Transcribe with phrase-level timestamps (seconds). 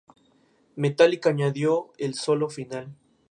[0.77, 2.89] Metallica añadió el solo final.